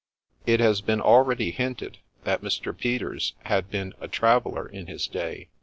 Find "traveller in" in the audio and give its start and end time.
4.17-4.87